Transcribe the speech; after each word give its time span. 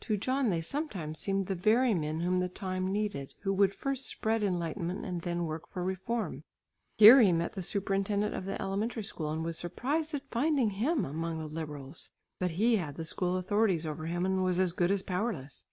To 0.00 0.16
John 0.16 0.48
they 0.48 0.62
sometimes 0.62 1.18
seemed 1.18 1.46
the 1.46 1.54
very 1.54 1.92
men 1.92 2.20
whom 2.20 2.38
the 2.38 2.48
time 2.48 2.90
needed, 2.90 3.34
who 3.40 3.52
would 3.52 3.74
first 3.74 4.06
spread 4.08 4.42
enlightenment 4.42 5.04
and 5.04 5.20
then 5.20 5.44
work 5.44 5.68
for 5.68 5.84
reform. 5.84 6.42
Here 6.96 7.20
he 7.20 7.34
met 7.34 7.52
the 7.52 7.60
superintendent 7.60 8.34
of 8.34 8.46
the 8.46 8.58
elementary 8.58 9.04
school 9.04 9.30
and 9.30 9.44
was 9.44 9.58
surprised 9.58 10.14
at 10.14 10.30
finding 10.30 10.70
him 10.70 11.04
among 11.04 11.38
the 11.38 11.48
liberals. 11.48 12.12
But 12.38 12.52
he 12.52 12.76
had 12.76 12.94
the 12.94 13.04
school 13.04 13.36
authorities 13.36 13.84
over 13.84 14.06
him 14.06 14.24
and 14.24 14.42
was 14.42 14.58
as 14.58 14.72
good 14.72 14.90
as 14.90 15.02
powerless. 15.02 15.66